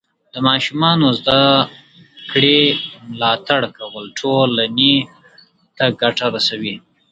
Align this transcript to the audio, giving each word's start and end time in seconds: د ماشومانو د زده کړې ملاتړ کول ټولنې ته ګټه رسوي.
د 0.33 0.35
ماشومانو 0.47 1.05
د 1.11 1.15
زده 1.19 1.41
کړې 2.31 2.61
ملاتړ 3.11 3.61
کول 3.77 4.05
ټولنې 4.19 4.95
ته 5.77 5.85
ګټه 6.01 6.25
رسوي. 6.35 6.75